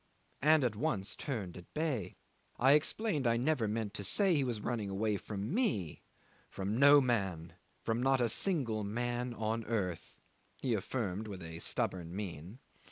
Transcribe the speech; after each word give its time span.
and 0.41 0.63
at 0.63 0.75
once 0.75 1.15
turned 1.15 1.55
at 1.55 1.71
bay. 1.75 2.15
I 2.57 2.71
explained 2.71 3.27
I 3.27 3.37
never 3.37 3.67
meant 3.67 3.93
to 3.93 4.03
say 4.03 4.33
he 4.33 4.43
was 4.43 4.59
running 4.59 4.89
away 4.89 5.15
from 5.15 5.53
me. 5.53 6.01
"From 6.49 6.75
no 6.79 6.99
man 7.01 7.53
from 7.83 8.01
not 8.01 8.19
a 8.19 8.27
single 8.27 8.83
man 8.83 9.31
on 9.35 9.63
earth," 9.65 10.19
he 10.59 10.73
affirmed 10.73 11.27
with 11.27 11.43
a 11.43 11.59
stubborn 11.59 12.15
mien. 12.15 12.57